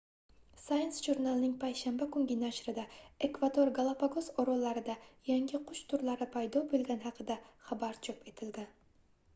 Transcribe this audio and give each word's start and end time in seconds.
science 0.59 1.01
jurnalining 1.07 1.51
payshanba 1.63 2.07
kungi 2.15 2.37
nashrida 2.43 2.85
ekvador 3.27 3.71
galapagos 3.81 4.31
orollarida 4.45 4.97
yangi 5.33 5.61
qush 5.69 5.85
turlari 5.93 6.29
paydo 6.39 6.67
boʻlgani 6.75 7.09
haqida 7.11 7.39
xabar 7.71 8.03
chop 8.09 8.29
etilgan 8.35 8.77